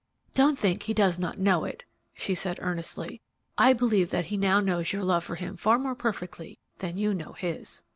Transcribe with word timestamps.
"Don't 0.33 0.57
think 0.57 0.81
he 0.81 0.95
does 0.95 1.19
not 1.19 1.37
know 1.37 1.63
it," 1.63 1.85
she 2.15 2.33
said, 2.33 2.57
earnestly. 2.59 3.21
"I 3.55 3.73
believe 3.73 4.09
that 4.09 4.25
he 4.25 4.35
now 4.35 4.59
knows 4.59 4.91
your 4.91 5.03
love 5.03 5.23
for 5.23 5.35
him 5.35 5.57
far 5.57 5.77
more 5.77 5.93
perfectly 5.93 6.57
than 6.79 6.97
you 6.97 7.13
know 7.13 7.33
his." 7.33 7.83